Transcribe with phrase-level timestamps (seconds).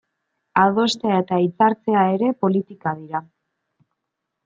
[0.61, 3.23] Adostea eta hitzartzea ere politika dira.